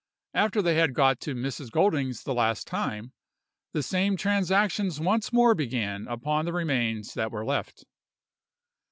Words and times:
After 0.33 0.63
they 0.63 0.73
had 0.77 0.95
got 0.95 1.19
to 1.19 1.35
Mrs. 1.35 1.69
Golding's 1.69 2.23
the 2.23 2.33
last 2.33 2.65
time, 2.65 3.13
the 3.71 3.83
same 3.83 4.17
transactions 4.17 4.99
once 4.99 5.31
more 5.31 5.53
began 5.53 6.07
upon 6.07 6.45
the 6.45 6.53
remains 6.53 7.13
that 7.13 7.31
were 7.31 7.45
left. 7.45 7.85